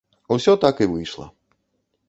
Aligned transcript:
Усё 0.35 0.55
так 0.63 0.81
і 0.85 0.89
выйшла. 0.95 1.27